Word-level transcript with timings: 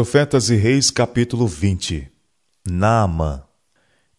Profetas 0.00 0.48
e 0.48 0.56
Reis, 0.56 0.90
capítulo 0.90 1.46
20 1.46 2.10
Naamã 2.66 3.42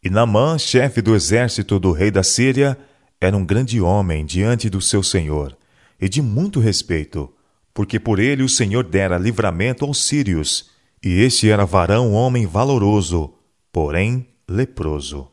E 0.03 0.11
Naamã, 0.11 0.55
chefe 0.59 1.01
do 1.01 1.15
exército 1.15 1.79
do 1.79 1.91
rei 1.91 2.11
da 2.11 2.21
Síria, 2.21 2.77
era 3.19 3.35
um 3.35 3.43
grande 3.43 3.81
homem 3.81 4.23
diante 4.23 4.69
do 4.69 4.79
seu 4.79 5.01
senhor, 5.01 5.57
e 5.99 6.07
de 6.07 6.21
muito 6.21 6.59
respeito, 6.59 7.33
porque 7.73 7.99
por 7.99 8.19
ele 8.19 8.43
o 8.43 8.47
Senhor 8.47 8.83
dera 8.83 9.17
livramento 9.17 9.83
aos 9.83 10.05
sírios, 10.05 10.69
e 11.03 11.19
este 11.19 11.49
era 11.49 11.65
varão 11.65 12.13
homem 12.13 12.45
valoroso, 12.45 13.33
porém 13.73 14.27
leproso. 14.47 15.31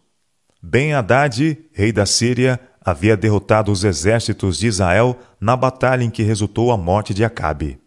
Ben-Hadad, 0.63 1.59
rei 1.75 1.93
da 1.93 2.07
Síria, 2.07 2.59
havia 2.81 3.19
derrotado 3.19 3.71
os 3.71 3.85
exércitos 3.85 4.57
de 4.57 4.67
Israel 4.67 5.15
na 5.39 5.55
batalha 5.55 6.05
em 6.05 6.11
que 6.11 6.23
resultou 6.23 6.73
a 6.73 6.77
morte 6.79 7.13
de 7.13 7.23
Acabe. 7.23 7.79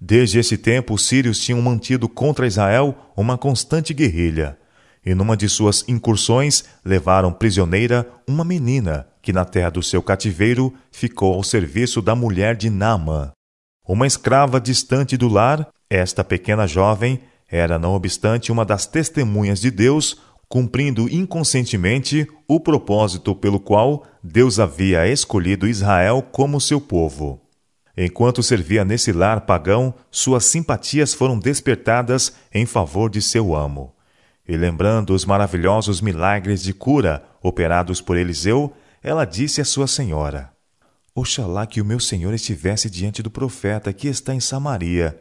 Desde 0.00 0.38
esse 0.38 0.56
tempo, 0.56 0.94
os 0.94 1.06
sírios 1.06 1.40
tinham 1.40 1.60
mantido 1.60 2.08
contra 2.08 2.46
Israel 2.46 2.94
uma 3.16 3.36
constante 3.36 3.92
guerrilha, 3.92 4.56
e 5.04 5.14
numa 5.14 5.36
de 5.36 5.48
suas 5.48 5.84
incursões 5.88 6.64
levaram 6.84 7.32
prisioneira 7.32 8.08
uma 8.26 8.44
menina 8.44 9.06
que, 9.20 9.32
na 9.32 9.44
terra 9.44 9.70
do 9.70 9.82
seu 9.82 10.02
cativeiro, 10.02 10.72
ficou 10.92 11.34
ao 11.34 11.42
serviço 11.42 12.00
da 12.00 12.14
mulher 12.14 12.56
de 12.56 12.70
Naamã. 12.70 13.32
Uma 13.86 14.06
escrava 14.06 14.60
distante 14.60 15.16
do 15.16 15.28
lar, 15.28 15.68
esta 15.90 16.22
pequena 16.22 16.66
jovem 16.66 17.20
era, 17.50 17.78
não 17.78 17.94
obstante, 17.94 18.52
uma 18.52 18.64
das 18.64 18.86
testemunhas 18.86 19.60
de 19.60 19.70
Deus, 19.70 20.18
cumprindo 20.48 21.08
inconscientemente 21.08 22.26
o 22.46 22.60
propósito 22.60 23.34
pelo 23.34 23.58
qual 23.58 24.06
Deus 24.22 24.60
havia 24.60 25.08
escolhido 25.08 25.66
Israel 25.66 26.22
como 26.22 26.60
seu 26.60 26.80
povo. 26.80 27.40
Enquanto 28.00 28.44
servia 28.44 28.84
nesse 28.84 29.10
lar 29.10 29.40
pagão, 29.40 29.92
suas 30.08 30.44
simpatias 30.44 31.12
foram 31.12 31.36
despertadas 31.36 32.32
em 32.54 32.64
favor 32.64 33.10
de 33.10 33.20
seu 33.20 33.56
amo. 33.56 33.92
E 34.46 34.56
lembrando 34.56 35.12
os 35.12 35.24
maravilhosos 35.24 36.00
milagres 36.00 36.62
de 36.62 36.72
cura 36.72 37.24
operados 37.42 38.00
por 38.00 38.16
Eliseu, 38.16 38.72
ela 39.02 39.24
disse 39.24 39.60
à 39.60 39.64
sua 39.64 39.88
senhora: 39.88 40.52
Oxalá 41.12 41.66
que 41.66 41.80
o 41.80 41.84
meu 41.84 41.98
senhor 41.98 42.32
estivesse 42.32 42.88
diante 42.88 43.20
do 43.20 43.32
profeta 43.32 43.92
que 43.92 44.06
está 44.06 44.32
em 44.32 44.38
Samaria. 44.38 45.20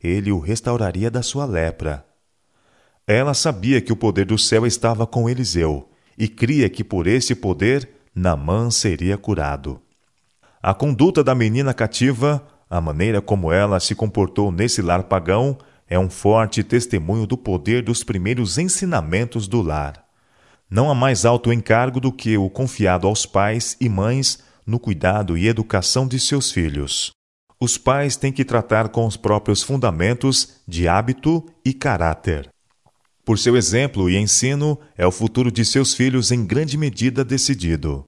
Ele 0.00 0.30
o 0.30 0.38
restauraria 0.38 1.10
da 1.10 1.22
sua 1.22 1.44
lepra. 1.44 2.06
Ela 3.04 3.34
sabia 3.34 3.80
que 3.80 3.92
o 3.92 3.96
poder 3.96 4.26
do 4.26 4.38
céu 4.38 4.64
estava 4.64 5.08
com 5.08 5.28
Eliseu 5.28 5.90
e 6.16 6.28
cria 6.28 6.70
que 6.70 6.84
por 6.84 7.08
esse 7.08 7.34
poder 7.34 7.90
Namã 8.14 8.70
seria 8.70 9.18
curado. 9.18 9.82
A 10.62 10.72
conduta 10.72 11.24
da 11.24 11.34
menina 11.34 11.74
cativa, 11.74 12.40
a 12.70 12.80
maneira 12.80 13.20
como 13.20 13.50
ela 13.50 13.80
se 13.80 13.96
comportou 13.96 14.52
nesse 14.52 14.80
lar 14.80 15.02
pagão, 15.02 15.58
é 15.88 15.98
um 15.98 16.08
forte 16.08 16.62
testemunho 16.62 17.26
do 17.26 17.36
poder 17.36 17.82
dos 17.82 18.04
primeiros 18.04 18.58
ensinamentos 18.58 19.48
do 19.48 19.60
lar. 19.60 20.04
Não 20.70 20.88
há 20.88 20.94
mais 20.94 21.24
alto 21.24 21.52
encargo 21.52 21.98
do 21.98 22.12
que 22.12 22.38
o 22.38 22.48
confiado 22.48 23.08
aos 23.08 23.26
pais 23.26 23.76
e 23.80 23.88
mães 23.88 24.38
no 24.64 24.78
cuidado 24.78 25.36
e 25.36 25.48
educação 25.48 26.06
de 26.06 26.20
seus 26.20 26.52
filhos. 26.52 27.10
Os 27.60 27.76
pais 27.76 28.14
têm 28.14 28.30
que 28.30 28.44
tratar 28.44 28.90
com 28.90 29.04
os 29.04 29.16
próprios 29.16 29.64
fundamentos 29.64 30.60
de 30.66 30.86
hábito 30.86 31.44
e 31.64 31.74
caráter. 31.74 32.48
Por 33.24 33.36
seu 33.36 33.56
exemplo 33.56 34.08
e 34.08 34.16
ensino, 34.16 34.78
é 34.96 35.04
o 35.04 35.10
futuro 35.10 35.50
de 35.50 35.64
seus 35.64 35.92
filhos 35.92 36.30
em 36.30 36.46
grande 36.46 36.78
medida 36.78 37.24
decidido. 37.24 38.04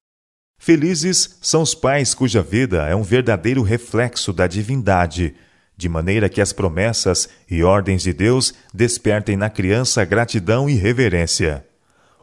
Felizes 0.58 1.38
são 1.42 1.62
os 1.62 1.74
pais 1.74 2.14
cuja 2.14 2.42
vida 2.42 2.86
é 2.86 2.94
um 2.94 3.02
verdadeiro 3.02 3.62
reflexo 3.62 4.32
da 4.32 4.46
divindade, 4.46 5.34
de 5.76 5.88
maneira 5.88 6.28
que 6.28 6.40
as 6.40 6.52
promessas 6.52 7.28
e 7.50 7.62
ordens 7.62 8.02
de 8.02 8.12
Deus 8.12 8.54
despertem 8.72 9.36
na 9.36 9.50
criança 9.50 10.04
gratidão 10.04 10.70
e 10.70 10.74
reverência. 10.74 11.66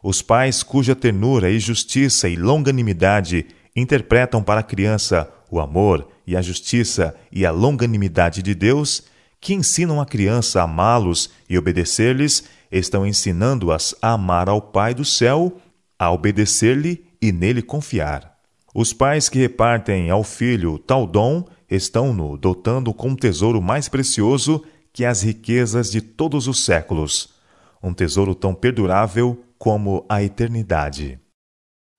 Os 0.02 0.22
pais 0.22 0.64
cuja 0.64 0.96
ternura 0.96 1.50
e 1.50 1.60
justiça 1.60 2.28
e 2.28 2.36
longanimidade 2.36 3.46
interpretam 3.76 4.42
para 4.42 4.62
a 4.62 4.64
criança 4.64 5.30
o 5.50 5.60
amor 5.60 6.08
e 6.26 6.36
a 6.36 6.42
justiça 6.42 7.16
e 7.32 7.46
a 7.46 7.52
longanimidade 7.52 8.42
de 8.42 8.56
Deus, 8.56 9.04
que 9.40 9.54
ensinam 9.54 10.00
a 10.00 10.06
criança 10.06 10.62
a 10.62 10.64
amá-los 10.64 11.30
e 11.50 11.58
obedecer-lhes, 11.58 12.44
estão 12.72 13.06
ensinando-as 13.06 13.94
a 14.02 14.14
amar 14.14 14.48
ao 14.48 14.62
Pai 14.62 14.94
do 14.94 15.04
céu, 15.04 15.58
a 16.00 16.12
obedecer-lhe 16.12 17.11
e 17.22 17.32
nele 17.32 17.62
confiar. 17.62 18.38
Os 18.74 18.94
pais 18.94 19.30
que 19.30 19.40
repartem 19.40 20.10
ao 20.10 20.24
filho 20.24 20.80
tal 20.80 21.06
dom 21.06 21.46
estão-no 21.70 22.38
dotando 22.38 22.94
com 22.94 23.10
um 23.10 23.16
tesouro 23.16 23.62
mais 23.62 23.88
precioso 23.88 24.64
que 24.94 25.06
as 25.06 25.22
riquezas 25.22 25.92
de 25.92 26.02
todos 26.02 26.48
os 26.48 26.66
séculos, 26.66 27.34
um 27.82 27.94
tesouro 27.94 28.34
tão 28.34 28.54
perdurável 28.54 29.44
como 29.58 30.06
a 30.10 30.24
eternidade. 30.24 31.20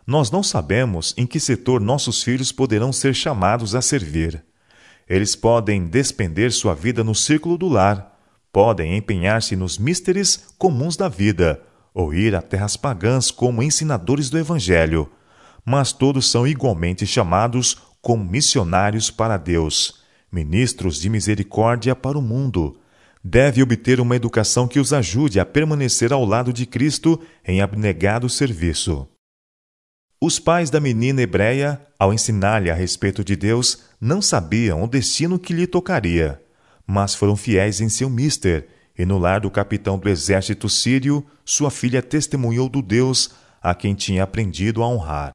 Nós 0.06 0.31
não 0.31 0.43
sabemos 0.43 1.15
em 1.16 1.27
que 1.27 1.38
setor 1.38 1.81
nossos 1.81 2.22
filhos 2.22 2.50
poderão 2.50 2.93
ser 2.93 3.15
chamados 3.15 3.75
a 3.75 3.81
servir. 3.81 4.44
Eles 5.09 5.37
podem 5.37 5.87
despender 5.87 6.53
sua 6.53 6.75
vida 6.75 7.05
no 7.05 7.15
círculo 7.15 7.56
do 7.56 7.69
lar, 7.69 8.19
podem 8.53 8.97
empenhar-se 8.97 9.56
nos 9.56 9.78
místeres 9.78 10.49
comuns 10.59 10.97
da 10.97 11.09
vida, 11.09 11.62
ou 11.94 12.12
ir 12.14 12.34
a 12.34 12.42
terras 12.42 12.76
pagãs 12.76 13.30
como 13.30 13.62
ensinadores 13.62 14.30
do 14.30 14.38
Evangelho 14.38 15.10
mas 15.64 15.92
todos 15.92 16.30
são 16.30 16.47
igualmente 16.47 17.06
chamados 17.06 17.76
como 18.00 18.25
missionários 18.25 19.10
para 19.10 19.36
Deus, 19.36 20.00
ministros 20.31 21.00
de 21.00 21.08
misericórdia 21.08 21.94
para 21.94 22.19
o 22.19 22.22
mundo. 22.22 22.78
Deve 23.22 23.62
obter 23.62 24.00
uma 24.00 24.16
educação 24.16 24.66
que 24.66 24.81
os 24.81 24.92
ajude 24.92 25.38
a 25.38 25.47
permanecer 25.47 26.12
ao 26.12 26.25
lado 26.25 26.52
de 26.52 26.66
Cristo 26.66 27.20
em 27.47 27.60
abnegado 27.60 28.28
serviço. 28.28 29.06
Os 30.20 30.38
pais 30.38 30.70
da 30.70 30.81
menina 30.81 31.22
hebreia, 31.22 31.81
ao 31.98 32.12
ensinar-lhe 32.12 32.70
a 32.70 32.75
respeito 32.75 33.25
de 33.25 33.36
Deus, 33.36 33.84
não 34.00 34.20
sabiam 34.20 34.82
o 34.82 34.88
destino 34.88 35.38
que 35.38 35.52
lhe 35.52 35.66
tocaria, 35.66 36.41
mas 36.86 37.14
foram 37.14 37.36
fiéis 37.36 37.81
em 37.81 37.88
seu 37.88 38.10
mister, 38.10 38.69
e 38.98 39.04
no 39.04 39.19
lar 39.19 39.41
do 39.41 39.50
capitão 39.50 39.98
do 39.98 40.08
exército 40.08 40.69
sírio, 40.69 41.26
sua 41.44 41.70
filha 41.70 42.03
testemunhou 42.03 42.69
do 42.69 42.82
Deus 42.82 43.30
a 43.60 43.75
quem 43.75 43.94
tinha 43.94 44.22
aprendido 44.22 44.82
a 44.82 44.88
honrar. 44.88 45.32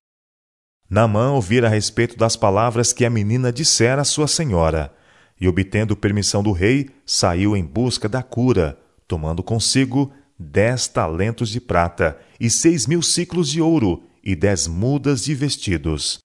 Naamã 0.90 1.32
ouvira 1.32 1.68
a 1.68 1.70
respeito 1.70 2.18
das 2.18 2.36
palavras 2.36 2.94
que 2.94 3.06
a 3.06 3.10
menina 3.10 3.52
dissera 3.52 4.02
à 4.02 4.06
sua 4.06 4.28
senhora, 4.28 4.94
e, 5.40 5.48
obtendo 5.48 5.96
permissão 5.96 6.42
do 6.42 6.52
rei, 6.52 6.90
saiu 7.06 7.56
em 7.56 7.64
busca 7.64 8.10
da 8.10 8.24
cura, 8.24 8.78
tomando 9.08 9.44
consigo 9.44 10.12
dez 10.40 10.88
talentos 10.88 11.50
de 11.50 11.60
prata 11.60 12.18
e 12.40 12.50
seis 12.50 12.86
mil 12.88 13.02
ciclos 13.02 13.50
de 13.50 13.62
ouro 13.62 14.04
e 14.24 14.36
dez 14.36 14.68
mudas 14.68 15.24
de 15.24 15.34
vestidos. 15.34 16.20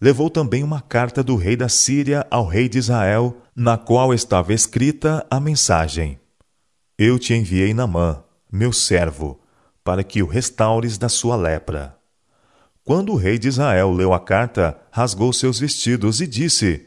Levou 0.00 0.28
também 0.28 0.64
uma 0.64 0.80
carta 0.80 1.22
do 1.22 1.36
rei 1.36 1.56
da 1.56 1.68
Síria 1.68 2.26
ao 2.30 2.46
rei 2.46 2.68
de 2.68 2.78
Israel, 2.78 3.36
na 3.54 3.78
qual 3.78 4.12
estava 4.12 4.52
escrita 4.52 5.24
a 5.30 5.38
mensagem: 5.38 6.18
Eu 7.04 7.18
te 7.18 7.34
enviei 7.34 7.74
Namã, 7.74 8.22
meu 8.48 8.72
servo, 8.72 9.40
para 9.82 10.04
que 10.04 10.22
o 10.22 10.26
restaures 10.28 10.96
da 10.96 11.08
sua 11.08 11.34
lepra. 11.34 11.98
Quando 12.84 13.10
o 13.10 13.16
rei 13.16 13.40
de 13.40 13.48
Israel 13.48 13.90
leu 13.90 14.14
a 14.14 14.20
carta, 14.20 14.80
rasgou 14.88 15.32
seus 15.32 15.58
vestidos 15.58 16.20
e 16.20 16.28
disse: 16.28 16.86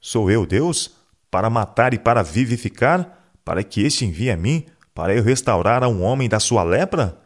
Sou 0.00 0.30
eu 0.30 0.46
Deus? 0.46 0.94
Para 1.32 1.50
matar 1.50 1.92
e 1.92 1.98
para 1.98 2.22
vivificar? 2.22 3.34
Para 3.44 3.64
que 3.64 3.82
este 3.82 4.04
envie 4.04 4.30
a 4.30 4.36
mim, 4.36 4.66
para 4.94 5.16
eu 5.16 5.24
restaurar 5.24 5.82
a 5.82 5.88
um 5.88 6.00
homem 6.00 6.28
da 6.28 6.38
sua 6.38 6.62
lepra? 6.62 7.18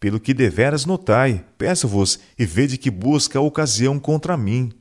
Pelo 0.00 0.18
que 0.18 0.32
deveras 0.32 0.86
notai, 0.86 1.44
peço-vos, 1.58 2.18
e 2.38 2.46
vede 2.46 2.78
que 2.78 2.90
busca 2.90 3.38
ocasião 3.38 3.98
contra 3.98 4.34
mim. 4.34 4.72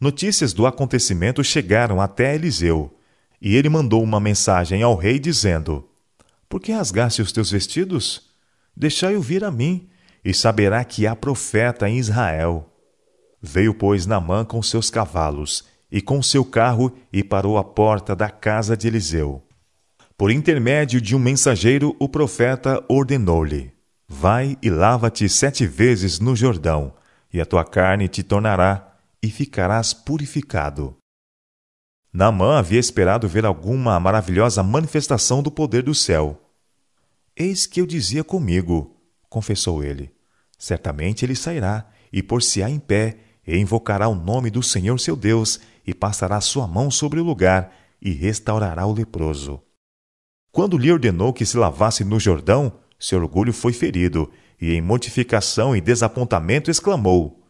Notícias 0.00 0.52
do 0.52 0.66
acontecimento 0.66 1.44
chegaram 1.44 2.00
até 2.00 2.34
Eliseu, 2.34 2.98
e 3.44 3.54
ele 3.56 3.68
mandou 3.68 4.02
uma 4.02 4.18
mensagem 4.18 4.82
ao 4.82 4.96
rei 4.96 5.18
dizendo: 5.18 5.86
Por 6.48 6.62
que 6.62 6.72
rasgaste 6.72 7.20
os 7.20 7.30
teus 7.30 7.50
vestidos? 7.50 8.30
Deixai-o 8.74 9.20
vir 9.20 9.44
a 9.44 9.50
mim, 9.50 9.86
e 10.24 10.32
saberá 10.32 10.82
que 10.82 11.06
há 11.06 11.14
profeta 11.14 11.86
em 11.86 11.98
Israel. 11.98 12.72
Veio, 13.42 13.74
pois, 13.74 14.06
Namã 14.06 14.46
com 14.46 14.62
seus 14.62 14.88
cavalos 14.88 15.62
e 15.92 16.00
com 16.00 16.22
seu 16.22 16.42
carro 16.42 16.96
e 17.12 17.22
parou 17.22 17.58
à 17.58 17.62
porta 17.62 18.16
da 18.16 18.30
casa 18.30 18.74
de 18.74 18.88
Eliseu. 18.88 19.42
Por 20.16 20.30
intermédio 20.30 20.98
de 20.98 21.14
um 21.14 21.18
mensageiro, 21.18 21.94
o 22.00 22.08
profeta 22.08 22.82
ordenou-lhe: 22.88 23.70
Vai 24.08 24.56
e 24.62 24.70
lava-te 24.70 25.28
sete 25.28 25.66
vezes 25.66 26.18
no 26.18 26.34
Jordão, 26.34 26.94
e 27.30 27.42
a 27.42 27.44
tua 27.44 27.62
carne 27.62 28.08
te 28.08 28.22
tornará, 28.22 28.96
e 29.22 29.28
ficarás 29.28 29.92
purificado. 29.92 30.96
Naamã 32.16 32.58
havia 32.58 32.78
esperado 32.78 33.26
ver 33.26 33.44
alguma 33.44 33.98
maravilhosa 33.98 34.62
manifestação 34.62 35.42
do 35.42 35.50
poder 35.50 35.82
do 35.82 35.92
céu. 35.92 36.40
Eis 37.36 37.66
que 37.66 37.80
eu 37.80 37.86
dizia 37.86 38.22
comigo, 38.22 38.96
confessou 39.28 39.82
ele. 39.82 40.14
Certamente 40.56 41.24
ele 41.24 41.34
sairá 41.34 41.88
e 42.12 42.22
por-se-á 42.22 42.70
em 42.70 42.78
pé, 42.78 43.18
e 43.44 43.58
invocará 43.58 44.06
o 44.06 44.14
nome 44.14 44.48
do 44.48 44.62
Senhor 44.62 45.00
seu 45.00 45.16
Deus, 45.16 45.58
e 45.84 45.92
passará 45.92 46.40
sua 46.40 46.68
mão 46.68 46.88
sobre 46.88 47.18
o 47.18 47.24
lugar, 47.24 47.74
e 48.00 48.12
restaurará 48.12 48.86
o 48.86 48.92
leproso. 48.92 49.60
Quando 50.52 50.78
lhe 50.78 50.92
ordenou 50.92 51.32
que 51.32 51.44
se 51.44 51.58
lavasse 51.58 52.04
no 52.04 52.20
Jordão, 52.20 52.74
seu 52.96 53.18
orgulho 53.18 53.52
foi 53.52 53.72
ferido, 53.72 54.30
e 54.60 54.72
em 54.72 54.80
mortificação 54.80 55.74
e 55.74 55.80
desapontamento 55.80 56.70
exclamou: 56.70 57.42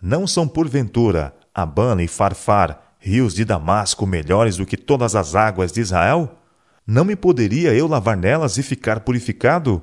Não 0.00 0.26
são 0.26 0.48
porventura 0.48 1.36
Abana 1.54 2.02
e 2.02 2.08
Farfar, 2.08 2.85
rios 3.06 3.34
de 3.34 3.44
Damasco, 3.44 4.04
melhores 4.04 4.56
do 4.56 4.66
que 4.66 4.76
todas 4.76 5.14
as 5.14 5.36
águas 5.36 5.70
de 5.70 5.80
Israel? 5.80 6.36
Não 6.84 7.04
me 7.04 7.14
poderia 7.14 7.72
eu 7.72 7.86
lavar 7.86 8.16
nelas 8.16 8.58
e 8.58 8.64
ficar 8.64 8.98
purificado? 8.98 9.80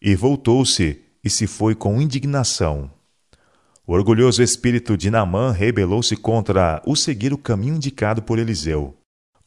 E 0.00 0.14
voltou-se 0.14 1.00
e 1.24 1.28
se 1.28 1.48
foi 1.48 1.74
com 1.74 2.00
indignação. 2.00 2.88
O 3.84 3.92
orgulhoso 3.92 4.40
espírito 4.40 4.96
de 4.96 5.10
Naamã 5.10 5.50
rebelou-se 5.50 6.16
contra 6.16 6.80
o 6.86 6.94
seguir 6.94 7.32
o 7.32 7.38
caminho 7.38 7.74
indicado 7.74 8.22
por 8.22 8.38
Eliseu. 8.38 8.96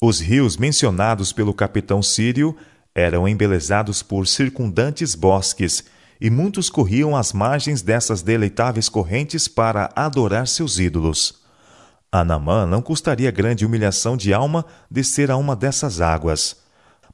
Os 0.02 0.20
rios 0.20 0.58
mencionados 0.58 1.32
pelo 1.32 1.54
capitão 1.54 2.04
sírio 2.04 2.58
eram 2.94 3.26
embelezados 3.26 4.04
por 4.04 4.28
circundantes 4.28 5.16
bosques, 5.16 5.86
e 6.20 6.30
muitos 6.30 6.70
corriam 6.70 7.16
às 7.16 7.32
margens 7.32 7.82
dessas 7.82 8.22
deleitáveis 8.22 8.90
correntes 8.90 9.48
para 9.48 9.92
adorar 9.96 10.46
seus 10.46 10.78
ídolos. 10.78 11.47
A 12.12 12.24
Naamã 12.24 12.66
não 12.66 12.82
custaria 12.82 13.32
grande 13.32 13.66
humilhação 13.66 14.16
de 14.16 14.34
alma 14.34 14.66
descer 14.90 15.30
a 15.30 15.38
uma 15.38 15.56
dessas 15.56 16.02
águas 16.02 16.68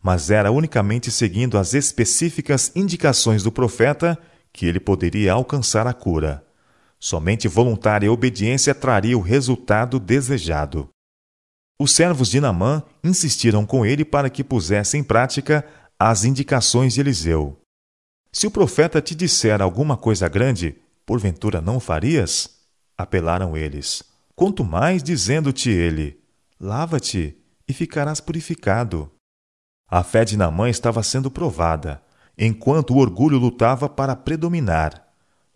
mas 0.04 0.30
era 0.30 0.52
unicamente 0.52 1.10
seguindo 1.10 1.58
as 1.58 1.74
específicas 1.74 2.74
indicações 2.76 3.42
do 3.42 3.52
profeta 3.52 4.20
que 4.52 4.66
ele 4.66 4.80
poderia 4.80 5.32
alcançar 5.32 5.88
a 5.88 5.94
cura. 5.94 6.46
Somente 7.00 7.48
voluntária 7.48 8.12
obediência 8.12 8.76
traria 8.76 9.18
o 9.18 9.22
resultado 9.22 10.00
desejado. 10.00 10.90
Os 11.80 11.96
servos 11.96 12.30
de 12.30 12.42
Namã 12.42 12.84
insistiram 13.02 13.66
com 13.66 13.86
ele 13.86 14.04
para 14.04 14.30
que 14.30 14.44
pusesse 14.44 14.98
em 14.98 15.04
prática 15.04 15.66
as 15.98 16.26
indicações 16.26 16.94
de 16.94 17.00
Eliseu. 17.00 17.58
Se 18.32 18.46
o 18.46 18.52
profeta 18.52 19.02
te 19.02 19.16
disser 19.16 19.62
alguma 19.62 19.96
coisa 19.96 20.28
grande, 20.28 20.76
porventura 21.06 21.62
não 21.62 21.80
farias? 21.80 22.60
Apelaram 22.98 23.56
eles. 23.56 24.04
Quanto 24.36 24.64
mais 24.64 25.04
dizendo-te 25.04 25.70
ele: 25.70 26.20
Lava-te 26.60 27.38
e 27.68 27.74
ficarás 27.74 28.20
purificado. 28.20 29.12
A 29.90 30.04
fé 30.04 30.26
de 30.26 30.36
Namã 30.36 30.70
estava 30.70 31.04
sendo 31.04 31.30
provada, 31.30 32.02
enquanto 32.38 32.94
o 32.94 32.98
orgulho 32.98 33.38
lutava 33.38 33.88
para 33.88 34.16
predominar. 34.16 35.08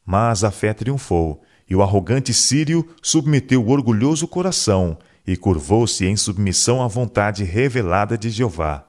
Mas 0.05 0.43
a 0.43 0.51
fé 0.51 0.73
triunfou, 0.73 1.41
e 1.69 1.75
o 1.75 1.81
arrogante 1.81 2.33
sírio 2.33 2.87
submeteu 3.01 3.63
o 3.63 3.69
orgulhoso 3.69 4.27
coração 4.27 4.97
e 5.25 5.35
curvou-se 5.35 6.05
em 6.05 6.15
submissão 6.15 6.81
à 6.81 6.87
vontade 6.87 7.43
revelada 7.43 8.17
de 8.17 8.29
Jeová. 8.29 8.85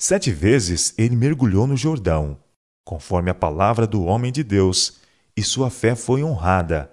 Sete 0.00 0.30
vezes 0.30 0.94
ele 0.96 1.14
mergulhou 1.14 1.66
no 1.66 1.76
Jordão, 1.76 2.38
conforme 2.84 3.30
a 3.30 3.34
palavra 3.34 3.86
do 3.86 4.04
homem 4.04 4.32
de 4.32 4.42
Deus, 4.42 5.00
e 5.36 5.42
sua 5.42 5.68
fé 5.68 5.94
foi 5.94 6.24
honrada, 6.24 6.90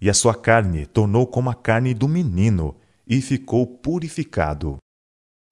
e 0.00 0.10
a 0.10 0.14
sua 0.14 0.34
carne 0.34 0.86
tornou 0.86 1.26
como 1.26 1.50
a 1.50 1.54
carne 1.54 1.94
do 1.94 2.08
menino, 2.08 2.74
e 3.06 3.20
ficou 3.20 3.66
purificado. 3.66 4.78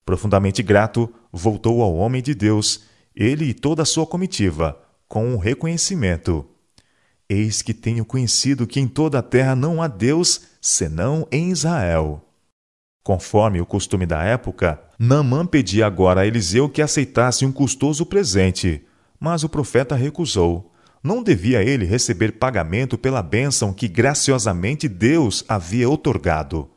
Profundamente 0.04 0.62
grato, 0.62 1.12
voltou 1.32 1.82
ao 1.82 1.94
homem 1.94 2.22
de 2.22 2.34
Deus, 2.34 2.84
ele 3.14 3.46
e 3.46 3.54
toda 3.54 3.82
a 3.82 3.86
sua 3.86 4.06
comitiva, 4.06 4.78
com 5.08 5.26
um 5.28 5.38
reconhecimento. 5.38 6.44
Eis 7.28 7.62
que 7.62 7.72
tenho 7.72 8.04
conhecido 8.04 8.66
que 8.66 8.80
em 8.80 8.88
toda 8.88 9.20
a 9.20 9.22
terra 9.22 9.54
não 9.56 9.80
há 9.80 9.88
Deus 9.88 10.42
senão 10.60 11.26
em 11.30 11.50
Israel. 11.50 12.22
Conforme 13.02 13.60
o 13.60 13.66
costume 13.66 14.06
da 14.06 14.22
época, 14.24 14.80
Naamã 14.98 15.46
pedia 15.46 15.86
agora 15.86 16.22
a 16.22 16.26
Eliseu 16.26 16.68
que 16.68 16.82
aceitasse 16.82 17.44
um 17.44 17.52
custoso 17.52 18.04
presente, 18.04 18.84
mas 19.20 19.44
o 19.44 19.48
profeta 19.48 19.94
recusou. 19.94 20.73
Não 21.04 21.22
devia 21.22 21.62
ele 21.62 21.84
receber 21.84 22.32
pagamento 22.32 22.96
pela 22.96 23.22
bênção 23.22 23.74
que 23.74 23.86
graciosamente 23.86 24.88
Deus 24.88 25.44
havia 25.46 25.86
otorgado. 25.86 26.70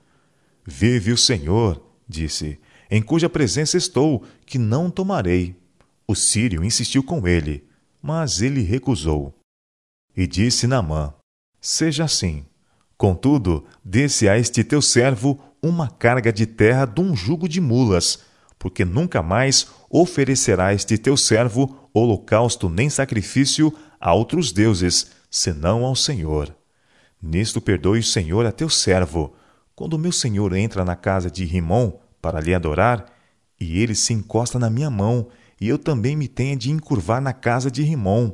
Vive 0.66 1.14
o 1.14 1.18
Senhor, 1.18 1.82
disse, 2.06 2.60
em 2.92 3.02
cuja 3.02 3.30
presença 3.30 3.78
estou, 3.78 4.26
que 4.46 4.58
não 4.58 4.90
tomarei. 4.90 5.56
O 6.06 6.14
sírio 6.14 6.62
insistiu 6.62 7.02
com 7.02 7.26
ele, 7.26 7.64
mas 8.02 8.42
ele 8.42 8.62
recusou. 8.62 9.34
E 10.14 10.28
disse 10.28 10.68
Naamã: 10.68 11.14
Seja 11.62 12.04
assim. 12.04 12.46
Contudo, 12.98 13.64
dê-se 13.82 14.28
a 14.28 14.38
este 14.38 14.62
teu 14.62 14.82
servo 14.82 15.40
uma 15.64 15.88
carga 15.90 16.34
de 16.34 16.46
terra 16.46 16.84
de 16.84 17.00
um 17.00 17.16
jugo 17.16 17.48
de 17.48 17.62
mulas, 17.62 18.20
porque 18.60 18.84
nunca 18.84 19.24
mais 19.24 19.68
oferecerá 19.90 20.74
este 20.74 20.98
teu 20.98 21.16
servo 21.16 21.90
holocausto 21.94 22.68
nem 22.70 22.90
sacrifício 22.90 23.74
a 24.00 24.14
outros 24.14 24.52
deuses, 24.52 25.12
senão 25.30 25.86
ao 25.86 25.96
Senhor. 25.96 26.56
Nisto 27.22 27.60
perdoe 27.60 28.00
o 28.00 28.04
Senhor 28.04 28.46
a 28.46 28.52
teu 28.52 28.70
servo. 28.70 29.36
Quando 29.76 30.00
meu 30.00 30.12
senhor 30.12 30.54
entra 30.54 30.84
na 30.84 30.96
casa 30.96 31.30
de 31.30 31.46
Rimon, 31.46 31.94
para 32.22 32.40
lhe 32.40 32.54
adorar, 32.54 33.06
e 33.60 33.80
ele 33.80 33.96
se 33.96 34.14
encosta 34.14 34.58
na 34.58 34.70
minha 34.70 34.90
mão, 34.90 35.28
e 35.60 35.68
eu 35.68 35.78
também 35.78 36.16
me 36.16 36.28
tenha 36.28 36.56
de 36.56 36.72
encurvar 36.72 37.22
na 37.22 37.34
casa 37.34 37.70
de 37.70 37.84
Rimon. 37.84 38.32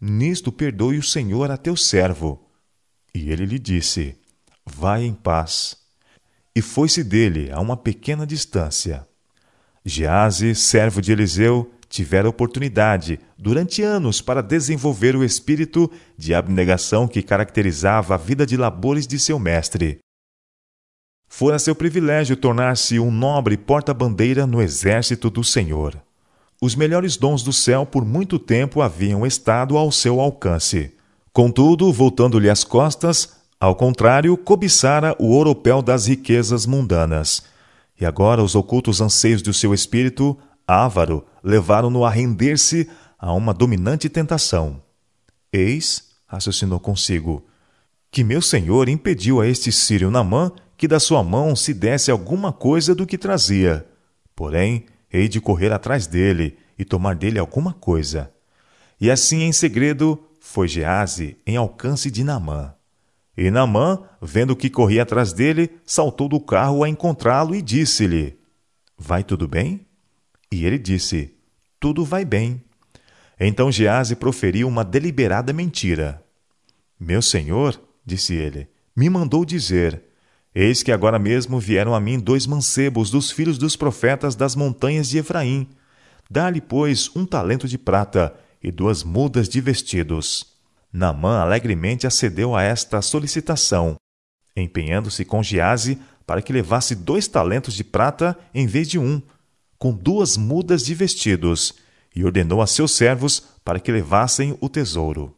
Nisto 0.00 0.52
perdoe 0.52 0.98
o 0.98 1.02
Senhor 1.02 1.50
a 1.50 1.56
teu 1.56 1.76
servo. 1.76 2.48
E 3.14 3.30
ele 3.30 3.46
lhe 3.46 3.58
disse: 3.58 4.16
Vai 4.64 5.04
em 5.04 5.14
paz. 5.14 5.76
E 6.54 6.62
foi-se 6.62 7.02
dele 7.02 7.50
a 7.50 7.60
uma 7.60 7.76
pequena 7.76 8.26
distância. 8.26 9.06
Gease, 9.84 10.54
servo 10.54 11.00
de 11.00 11.12
Eliseu, 11.12 11.70
tivera 11.88 12.28
oportunidade, 12.28 13.18
durante 13.38 13.82
anos, 13.82 14.20
para 14.20 14.42
desenvolver 14.42 15.14
o 15.14 15.22
espírito 15.22 15.90
de 16.16 16.34
abnegação 16.34 17.06
que 17.06 17.22
caracterizava 17.22 18.14
a 18.14 18.18
vida 18.18 18.44
de 18.44 18.56
labores 18.56 19.06
de 19.06 19.18
seu 19.18 19.38
mestre. 19.38 19.98
Fora 21.28 21.58
seu 21.58 21.74
privilégio 21.74 22.36
tornar-se 22.36 22.98
um 22.98 23.10
nobre 23.10 23.56
porta-bandeira 23.56 24.46
no 24.46 24.60
exército 24.60 25.30
do 25.30 25.44
Senhor. 25.44 25.96
Os 26.60 26.74
melhores 26.74 27.16
dons 27.16 27.42
do 27.44 27.52
céu 27.52 27.86
por 27.86 28.04
muito 28.04 28.38
tempo 28.38 28.82
haviam 28.82 29.24
estado 29.24 29.76
ao 29.76 29.92
seu 29.92 30.20
alcance. 30.20 30.92
Contudo, 31.32 31.92
voltando-lhe 31.92 32.50
as 32.50 32.64
costas, 32.64 33.36
ao 33.60 33.76
contrário, 33.76 34.36
cobiçara 34.36 35.14
o 35.18 35.36
oropel 35.36 35.82
das 35.82 36.06
riquezas 36.06 36.66
mundanas. 36.66 37.44
E 38.00 38.06
agora 38.06 38.42
os 38.42 38.56
ocultos 38.56 39.00
anseios 39.00 39.42
do 39.42 39.52
seu 39.52 39.74
espírito, 39.74 40.36
ávaro, 40.66 41.24
levaram-no 41.44 42.04
a 42.04 42.10
render-se 42.10 42.88
a 43.18 43.32
uma 43.32 43.52
dominante 43.52 44.08
tentação. 44.08 44.82
Eis, 45.52 46.10
raciocinou 46.26 46.78
consigo, 46.78 47.46
que 48.10 48.22
meu 48.22 48.40
senhor 48.40 48.88
impediu 48.88 49.40
a 49.40 49.46
este 49.46 49.72
sírio 49.72 50.10
Namã 50.10 50.52
que 50.76 50.86
da 50.86 51.00
sua 51.00 51.24
mão 51.24 51.56
se 51.56 51.74
desse 51.74 52.10
alguma 52.10 52.52
coisa 52.52 52.94
do 52.94 53.04
que 53.04 53.18
trazia. 53.18 53.84
Porém, 54.36 54.86
hei 55.12 55.26
de 55.26 55.40
correr 55.40 55.72
atrás 55.72 56.06
dele 56.06 56.56
e 56.78 56.84
tomar 56.84 57.16
dele 57.16 57.38
alguma 57.38 57.72
coisa. 57.72 58.32
E 59.00 59.10
assim, 59.10 59.42
em 59.42 59.52
segredo, 59.52 60.22
foi 60.40 60.68
Gease 60.68 61.36
em 61.44 61.56
alcance 61.56 62.10
de 62.10 62.22
Namã. 62.22 62.74
E 63.36 63.50
Namã, 63.50 64.02
vendo 64.22 64.54
que 64.54 64.70
corria 64.70 65.02
atrás 65.02 65.32
dele, 65.32 65.70
saltou 65.84 66.28
do 66.28 66.40
carro 66.40 66.84
a 66.84 66.88
encontrá-lo 66.88 67.54
e 67.54 67.62
disse-lhe: 67.62 68.38
Vai 68.96 69.24
tudo 69.24 69.48
bem? 69.48 69.86
E 70.50 70.64
ele 70.64 70.78
disse: 70.78 71.34
Tudo 71.78 72.04
vai 72.04 72.24
bem. 72.24 72.64
Então 73.40 73.70
Gease 73.70 74.16
proferiu 74.16 74.66
uma 74.66 74.84
deliberada 74.84 75.52
mentira. 75.52 76.22
Meu 76.98 77.22
senhor, 77.22 77.80
disse 78.04 78.34
ele, 78.34 78.68
me 78.96 79.08
mandou 79.08 79.44
dizer: 79.44 80.02
Eis 80.54 80.82
que 80.82 80.90
agora 80.90 81.18
mesmo 81.18 81.60
vieram 81.60 81.94
a 81.94 82.00
mim 82.00 82.18
dois 82.18 82.46
mancebos 82.46 83.10
dos 83.10 83.30
filhos 83.30 83.58
dos 83.58 83.76
profetas 83.76 84.34
das 84.34 84.56
montanhas 84.56 85.08
de 85.08 85.18
Efraim. 85.18 85.68
Dá-lhe, 86.28 86.60
pois, 86.60 87.14
um 87.14 87.24
talento 87.24 87.68
de 87.68 87.78
prata 87.78 88.34
e 88.62 88.72
duas 88.72 89.04
mudas 89.04 89.48
de 89.48 89.60
vestidos. 89.60 90.58
Namã 90.92 91.38
alegremente 91.38 92.06
acedeu 92.06 92.56
a 92.56 92.62
esta 92.62 93.00
solicitação, 93.00 93.96
empenhando-se 94.56 95.24
com 95.24 95.42
Giase 95.42 95.98
para 96.26 96.42
que 96.42 96.52
levasse 96.52 96.94
dois 96.94 97.28
talentos 97.28 97.74
de 97.74 97.84
prata 97.84 98.36
em 98.52 98.66
vez 98.66 98.88
de 98.88 98.98
um, 98.98 99.22
com 99.78 99.92
duas 99.92 100.36
mudas 100.36 100.84
de 100.84 100.94
vestidos, 100.94 101.74
e 102.18 102.24
ordenou 102.24 102.60
a 102.60 102.66
seus 102.66 102.96
servos 102.96 103.40
para 103.64 103.78
que 103.78 103.92
levassem 103.92 104.58
o 104.60 104.68
tesouro. 104.68 105.36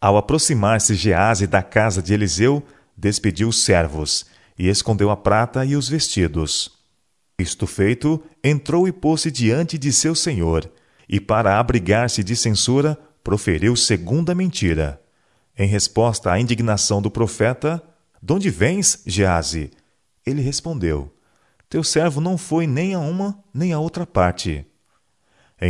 Ao 0.00 0.16
aproximar-se 0.16 0.94
Gease 0.94 1.44
da 1.44 1.60
casa 1.60 2.00
de 2.00 2.14
Eliseu, 2.14 2.62
despediu 2.96 3.48
os 3.48 3.64
servos 3.64 4.24
e 4.56 4.68
escondeu 4.68 5.10
a 5.10 5.16
prata 5.16 5.64
e 5.64 5.74
os 5.74 5.88
vestidos. 5.88 6.70
Isto 7.36 7.66
feito, 7.66 8.22
entrou 8.44 8.86
e 8.86 8.92
pôs-se 8.92 9.28
diante 9.28 9.76
de 9.76 9.92
seu 9.92 10.14
senhor, 10.14 10.70
e 11.08 11.18
para 11.18 11.58
abrigar-se 11.58 12.22
de 12.22 12.36
censura, 12.36 12.96
proferiu 13.24 13.74
segunda 13.74 14.36
mentira. 14.36 15.02
Em 15.58 15.66
resposta 15.66 16.30
à 16.30 16.38
indignação 16.38 17.02
do 17.02 17.10
profeta, 17.10 17.82
De 18.22 18.32
onde 18.32 18.50
vens, 18.50 19.02
Gease? 19.04 19.72
Ele 20.24 20.42
respondeu, 20.42 21.12
Teu 21.68 21.82
servo 21.82 22.20
não 22.20 22.38
foi 22.38 22.68
nem 22.68 22.94
a 22.94 23.00
uma 23.00 23.42
nem 23.52 23.72
a 23.72 23.80
outra 23.80 24.06
parte. 24.06 24.64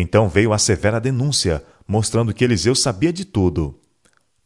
Então 0.01 0.29
veio 0.29 0.53
a 0.53 0.59
severa 0.59 1.01
denúncia, 1.01 1.65
mostrando 1.87 2.35
que 2.35 2.43
Eliseu 2.43 2.75
sabia 2.75 3.13
de 3.13 3.25
tudo. 3.25 3.79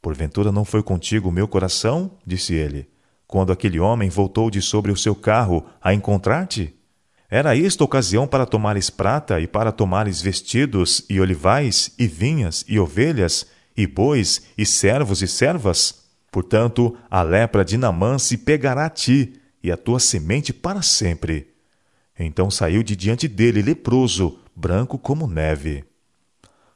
Porventura 0.00 0.52
não 0.52 0.64
foi 0.64 0.82
contigo 0.82 1.28
o 1.28 1.32
meu 1.32 1.48
coração? 1.48 2.12
disse 2.26 2.54
ele, 2.54 2.88
quando 3.26 3.52
aquele 3.52 3.80
homem 3.80 4.08
voltou 4.08 4.50
de 4.50 4.60
sobre 4.60 4.92
o 4.92 4.96
seu 4.96 5.14
carro 5.14 5.64
a 5.80 5.94
encontrar-te? 5.94 6.74
Era 7.30 7.54
isto 7.54 7.82
ocasião 7.82 8.26
para 8.26 8.46
tomares 8.46 8.88
prata 8.88 9.40
e 9.40 9.46
para 9.46 9.72
tomares 9.72 10.20
vestidos 10.20 11.04
e 11.10 11.20
olivais 11.20 11.92
e 11.98 12.06
vinhas 12.06 12.64
e 12.66 12.78
ovelhas 12.78 13.46
e 13.76 13.86
bois 13.86 14.42
e 14.56 14.64
servos 14.64 15.20
e 15.20 15.28
servas? 15.28 16.06
Portanto, 16.30 16.96
a 17.10 17.22
lepra 17.22 17.64
de 17.64 17.76
Namã 17.76 18.18
se 18.18 18.38
pegará 18.38 18.86
a 18.86 18.90
ti 18.90 19.34
e 19.62 19.70
a 19.70 19.76
tua 19.76 19.98
semente 19.98 20.52
para 20.52 20.82
sempre. 20.82 21.48
Então 22.18 22.50
saiu 22.50 22.82
de 22.82 22.96
diante 22.96 23.28
dele 23.28 23.62
leproso, 23.62 24.38
branco 24.58 24.98
como 24.98 25.28
neve. 25.28 25.84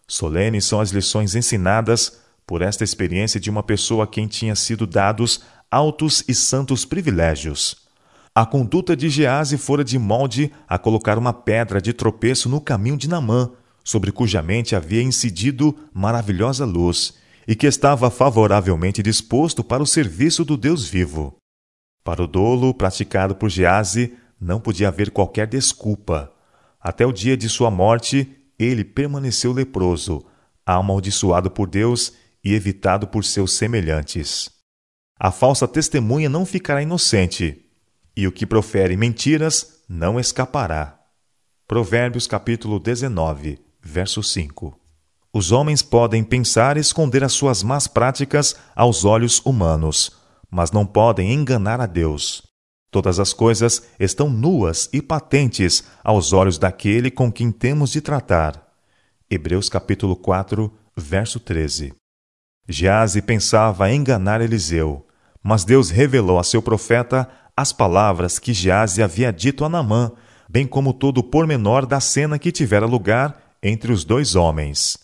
Solenes 0.06 0.64
são 0.64 0.80
as 0.80 0.90
lições 0.90 1.34
ensinadas 1.34 2.20
por 2.46 2.62
esta 2.62 2.84
experiência 2.84 3.40
de 3.40 3.50
uma 3.50 3.62
pessoa 3.62 4.04
a 4.04 4.06
quem 4.06 4.28
tinha 4.28 4.54
sido 4.54 4.86
dados 4.86 5.42
altos 5.68 6.22
e 6.28 6.34
santos 6.34 6.84
privilégios. 6.84 7.76
A 8.34 8.46
conduta 8.46 8.96
de 8.96 9.08
Gease 9.08 9.58
fora 9.58 9.82
de 9.82 9.98
molde 9.98 10.52
a 10.68 10.78
colocar 10.78 11.18
uma 11.18 11.32
pedra 11.32 11.80
de 11.80 11.92
tropeço 11.92 12.48
no 12.48 12.60
caminho 12.60 12.96
de 12.96 13.08
Namã, 13.08 13.50
sobre 13.82 14.12
cuja 14.12 14.40
mente 14.40 14.76
havia 14.76 15.02
incidido 15.02 15.76
maravilhosa 15.92 16.64
luz, 16.64 17.14
e 17.48 17.56
que 17.56 17.66
estava 17.66 18.10
favoravelmente 18.10 19.02
disposto 19.02 19.64
para 19.64 19.82
o 19.82 19.86
serviço 19.86 20.44
do 20.44 20.56
Deus 20.56 20.86
vivo. 20.86 21.36
Para 22.04 22.22
o 22.22 22.28
dolo 22.28 22.72
praticado 22.72 23.34
por 23.34 23.50
Gease, 23.50 24.14
não 24.40 24.60
podia 24.60 24.88
haver 24.88 25.10
qualquer 25.10 25.48
desculpa. 25.48 26.32
Até 26.82 27.06
o 27.06 27.12
dia 27.12 27.36
de 27.36 27.48
sua 27.48 27.70
morte, 27.70 28.36
ele 28.58 28.84
permaneceu 28.84 29.52
leproso, 29.52 30.24
amaldiçoado 30.66 31.50
por 31.50 31.68
Deus 31.68 32.12
e 32.44 32.52
evitado 32.54 33.06
por 33.06 33.24
seus 33.24 33.52
semelhantes. 33.52 34.50
A 35.18 35.30
falsa 35.30 35.68
testemunha 35.68 36.28
não 36.28 36.44
ficará 36.44 36.82
inocente, 36.82 37.64
e 38.16 38.26
o 38.26 38.32
que 38.32 38.44
profere 38.44 38.96
mentiras 38.96 39.84
não 39.88 40.18
escapará. 40.18 40.98
Provérbios 41.68 42.26
capítulo 42.26 42.80
19, 42.80 43.58
verso 43.80 44.22
5. 44.22 44.76
Os 45.32 45.52
homens 45.52 45.82
podem 45.82 46.22
pensar 46.24 46.76
esconder 46.76 47.24
as 47.24 47.32
suas 47.32 47.62
más 47.62 47.86
práticas 47.86 48.56
aos 48.74 49.04
olhos 49.04 49.40
humanos, 49.44 50.10
mas 50.50 50.72
não 50.72 50.84
podem 50.84 51.32
enganar 51.32 51.80
a 51.80 51.86
Deus. 51.86 52.51
Todas 52.92 53.18
as 53.18 53.32
coisas 53.32 53.84
estão 53.98 54.28
nuas 54.28 54.90
e 54.92 55.00
patentes 55.00 55.82
aos 56.04 56.34
olhos 56.34 56.58
daquele 56.58 57.10
com 57.10 57.32
quem 57.32 57.50
temos 57.50 57.90
de 57.90 58.02
tratar. 58.02 58.70
Hebreus 59.30 59.70
capítulo 59.70 60.14
4, 60.14 60.70
verso 60.94 61.40
13. 61.40 61.94
Gease 62.68 63.22
pensava 63.22 63.90
enganar 63.90 64.42
Eliseu, 64.42 65.06
mas 65.42 65.64
Deus 65.64 65.88
revelou 65.88 66.38
a 66.38 66.44
seu 66.44 66.60
profeta 66.60 67.26
as 67.56 67.72
palavras 67.72 68.38
que 68.38 68.52
Gease 68.52 69.02
havia 69.02 69.32
dito 69.32 69.64
a 69.64 69.70
Namã, 69.70 70.12
bem 70.46 70.66
como 70.66 70.92
todo 70.92 71.16
o 71.16 71.24
pormenor 71.24 71.86
da 71.86 71.98
cena 71.98 72.38
que 72.38 72.52
tivera 72.52 72.84
lugar 72.84 73.56
entre 73.62 73.90
os 73.90 74.04
dois 74.04 74.34
homens. 74.34 74.98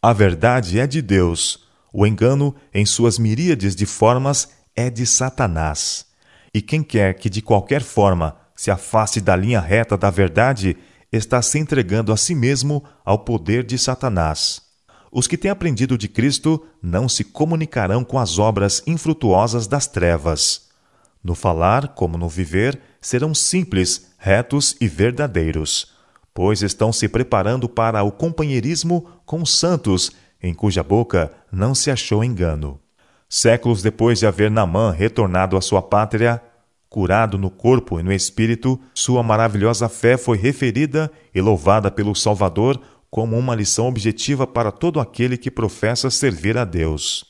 A 0.00 0.12
verdade 0.12 0.78
é 0.78 0.86
de 0.86 1.02
Deus, 1.02 1.64
o 1.92 2.06
engano, 2.06 2.54
em 2.72 2.86
suas 2.86 3.18
miríades 3.18 3.74
de 3.74 3.86
formas, 3.86 4.50
é 4.76 4.88
de 4.88 5.04
Satanás. 5.04 6.13
E 6.54 6.62
quem 6.62 6.84
quer 6.84 7.14
que 7.14 7.28
de 7.28 7.42
qualquer 7.42 7.82
forma 7.82 8.36
se 8.54 8.70
afaste 8.70 9.20
da 9.20 9.34
linha 9.34 9.60
reta 9.60 9.96
da 9.98 10.08
verdade, 10.08 10.76
está 11.10 11.42
se 11.42 11.58
entregando 11.58 12.12
a 12.12 12.16
si 12.16 12.34
mesmo 12.34 12.84
ao 13.04 13.18
poder 13.18 13.64
de 13.64 13.76
Satanás. 13.76 14.62
Os 15.10 15.26
que 15.26 15.36
têm 15.36 15.50
aprendido 15.50 15.98
de 15.98 16.08
Cristo 16.08 16.64
não 16.82 17.08
se 17.08 17.24
comunicarão 17.24 18.04
com 18.04 18.18
as 18.18 18.38
obras 18.38 18.82
infrutuosas 18.86 19.66
das 19.66 19.86
trevas. 19.86 20.68
No 21.22 21.34
falar, 21.34 21.88
como 21.88 22.18
no 22.18 22.28
viver, 22.28 22.80
serão 23.00 23.34
simples, 23.34 24.08
retos 24.18 24.76
e 24.80 24.88
verdadeiros, 24.88 25.92
pois 26.32 26.62
estão 26.62 26.92
se 26.92 27.08
preparando 27.08 27.68
para 27.68 28.02
o 28.02 28.12
companheirismo 28.12 29.08
com 29.24 29.40
os 29.42 29.56
santos, 29.56 30.12
em 30.42 30.52
cuja 30.52 30.82
boca 30.82 31.32
não 31.50 31.74
se 31.74 31.90
achou 31.90 32.22
engano. 32.22 32.80
Séculos 33.36 33.82
depois 33.82 34.20
de 34.20 34.28
haver 34.28 34.48
Namã 34.48 34.92
retornado 34.92 35.56
à 35.56 35.60
sua 35.60 35.82
pátria, 35.82 36.40
curado 36.88 37.36
no 37.36 37.50
corpo 37.50 37.98
e 37.98 38.02
no 38.04 38.12
espírito, 38.12 38.80
sua 38.94 39.24
maravilhosa 39.24 39.88
fé 39.88 40.16
foi 40.16 40.38
referida 40.38 41.10
e 41.34 41.40
louvada 41.40 41.90
pelo 41.90 42.14
Salvador 42.14 42.80
como 43.10 43.36
uma 43.36 43.52
lição 43.52 43.88
objetiva 43.88 44.46
para 44.46 44.70
todo 44.70 45.00
aquele 45.00 45.36
que 45.36 45.50
professa 45.50 46.10
servir 46.10 46.56
a 46.56 46.64
Deus. 46.64 47.24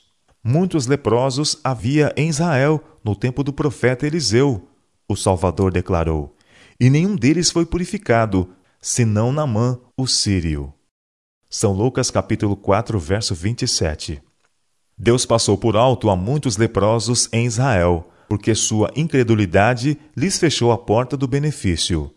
Muitos 0.44 0.86
leprosos 0.86 1.58
havia 1.64 2.12
em 2.18 2.28
Israel 2.28 2.84
no 3.02 3.16
tempo 3.16 3.42
do 3.42 3.50
profeta 3.50 4.06
Eliseu, 4.06 4.68
o 5.08 5.16
Salvador 5.16 5.72
declarou, 5.72 6.36
e 6.78 6.90
nenhum 6.90 7.16
deles 7.16 7.50
foi 7.50 7.64
purificado, 7.64 8.50
senão 8.78 9.32
Namã, 9.32 9.80
o 9.96 10.06
sírio. 10.06 10.70
São 11.48 11.72
Lucas 11.72 12.10
capítulo 12.10 12.56
4, 12.56 12.98
verso 12.98 13.34
27. 13.34 14.22
Deus 14.96 15.26
passou 15.26 15.58
por 15.58 15.76
alto 15.76 16.08
a 16.08 16.16
muitos 16.16 16.56
leprosos 16.56 17.28
em 17.32 17.46
Israel, 17.46 18.08
porque 18.28 18.54
sua 18.54 18.90
incredulidade 18.94 19.98
lhes 20.16 20.38
fechou 20.38 20.72
a 20.72 20.78
porta 20.78 21.16
do 21.16 21.26
benefício. 21.26 22.10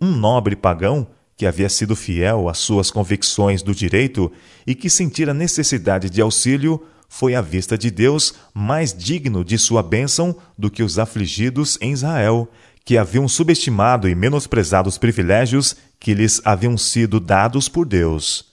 Um 0.00 0.12
nobre 0.16 0.56
pagão, 0.56 1.06
que 1.36 1.46
havia 1.46 1.68
sido 1.68 1.96
fiel 1.96 2.48
às 2.48 2.58
suas 2.58 2.90
convicções 2.90 3.62
do 3.62 3.74
direito 3.74 4.30
e 4.66 4.74
que 4.74 4.90
sentira 4.90 5.34
necessidade 5.34 6.10
de 6.10 6.20
auxílio, 6.20 6.82
foi 7.08 7.34
à 7.34 7.40
vista 7.40 7.76
de 7.76 7.90
Deus 7.90 8.34
mais 8.54 8.94
digno 8.94 9.44
de 9.44 9.58
sua 9.58 9.82
bênção 9.82 10.36
do 10.56 10.70
que 10.70 10.82
os 10.82 10.98
afligidos 10.98 11.76
em 11.80 11.92
Israel, 11.92 12.48
que 12.84 12.96
haviam 12.96 13.26
subestimado 13.26 14.08
e 14.08 14.14
menosprezado 14.14 14.88
os 14.88 14.96
privilégios 14.96 15.76
que 15.98 16.14
lhes 16.14 16.40
haviam 16.44 16.78
sido 16.78 17.18
dados 17.18 17.68
por 17.68 17.84
Deus. 17.84 18.49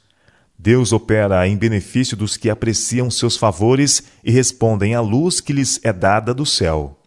Deus 0.58 0.92
opera 0.92 1.48
em 1.48 1.56
benefício 1.56 2.18
dos 2.18 2.36
que 2.36 2.50
apreciam 2.50 3.12
seus 3.12 3.38
favores 3.38 4.04
e 4.24 4.32
respondem 4.32 4.96
à 4.96 5.02
luz 5.02 5.40
que 5.40 5.54
lhes 5.54 5.80
é 5.84 5.94
dada 5.94 6.34
do 6.34 6.46
céu. 6.46 7.00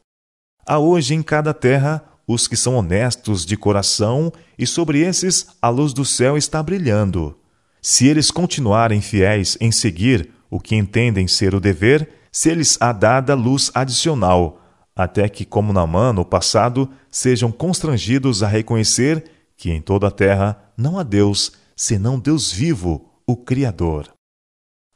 Há 0.66 0.78
hoje 0.78 1.14
em 1.14 1.22
cada 1.22 1.52
terra 1.52 2.04
os 2.32 2.46
que 2.46 2.56
são 2.56 2.76
honestos 2.76 3.44
de 3.44 3.56
coração, 3.56 4.32
e 4.56 4.64
sobre 4.64 5.00
esses 5.00 5.48
a 5.60 5.68
luz 5.68 5.92
do 5.92 6.04
céu 6.04 6.36
está 6.36 6.62
brilhando. 6.62 7.36
Se 7.82 8.06
eles 8.06 8.30
continuarem 8.30 9.00
fiéis 9.00 9.58
em 9.60 9.72
seguir 9.72 10.30
o 10.48 10.60
que 10.60 10.76
entendem 10.76 11.26
ser 11.26 11.56
o 11.56 11.60
dever, 11.60 12.08
se 12.30 12.54
lhes 12.54 12.78
há 12.80 12.92
dada 12.92 13.34
luz 13.34 13.72
adicional, 13.74 14.60
até 14.94 15.28
que, 15.28 15.44
como 15.44 15.72
Namã 15.72 16.12
no 16.12 16.24
passado, 16.24 16.88
sejam 17.10 17.50
constrangidos 17.50 18.44
a 18.44 18.46
reconhecer 18.46 19.24
que 19.56 19.72
em 19.72 19.80
toda 19.80 20.06
a 20.06 20.12
terra 20.12 20.56
não 20.76 21.00
há 21.00 21.02
Deus, 21.02 21.52
senão 21.74 22.16
Deus 22.16 22.52
vivo, 22.52 23.09
o 23.30 23.36
Criador. 23.36 24.12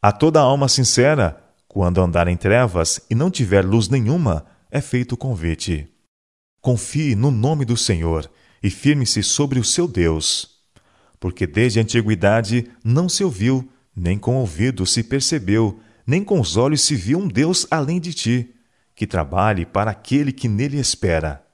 A 0.01 0.13
toda 0.13 0.41
alma 0.41 0.69
sincera, 0.69 1.43
quando 1.69 2.01
andar 2.01 2.29
em 2.29 2.37
trevas 2.37 3.01
e 3.09 3.15
não 3.15 3.31
tiver 3.31 3.65
luz 3.65 3.89
nenhuma, 3.89 4.45
é 4.71 4.81
feito 4.81 5.13
o 5.13 5.17
convite. 5.17 5.89
Confie 6.61 7.15
no 7.15 7.31
nome 7.31 7.65
do 7.65 7.77
Senhor 7.77 8.31
e 8.63 8.71
firme-se 8.71 9.23
sobre 9.23 9.59
o 9.59 9.65
seu 9.65 9.87
Deus. 9.87 10.61
Porque 11.21 11.47
desde 11.47 11.79
a 11.79 11.83
antiguidade 11.83 12.71
não 12.85 13.09
se 13.09 13.25
ouviu 13.25 13.69
nem 13.97 14.19
com 14.19 14.37
o 14.37 14.41
ouvido 14.41 14.85
se 14.85 15.03
percebeu, 15.03 15.79
nem 16.07 16.25
com 16.25 16.41
os 16.41 16.57
olhos 16.57 16.83
se 16.83 16.97
viu 16.97 17.19
um 17.19 17.29
Deus 17.29 17.67
além 17.71 18.01
de 18.01 18.13
ti, 18.13 18.55
que 18.95 19.07
trabalhe 19.07 19.65
para 19.65 19.91
aquele 19.91 20.33
que 20.33 20.49
nele 20.49 20.79
espera. 20.79 21.45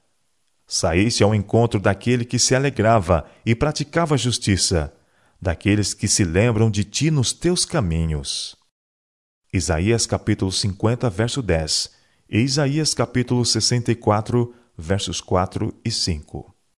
Saíste 0.67 1.23
ao 1.23 1.35
encontro 1.35 1.81
daquele 1.81 2.25
que 2.25 2.39
se 2.39 2.55
alegrava 2.55 3.27
e 3.45 3.55
praticava 3.55 4.17
justiça, 4.17 4.93
daqueles 5.41 5.95
que 5.95 6.07
se 6.07 6.25
lembram 6.25 6.71
de 6.71 6.85
ti 6.85 7.11
nos 7.11 7.33
teus 7.33 7.65
caminhos. 7.65 8.57
Isaías 9.53 10.07
capítulo 10.07 10.53
50, 10.53 11.09
verso 11.09 11.43
10 11.43 11.91
e 12.29 12.41
Isaías 12.41 12.95
capítulo 12.95 13.45
64, 13.45 14.55
versos 14.77 15.21
4 15.21 15.75
e 15.85 15.91
5. 15.91 16.55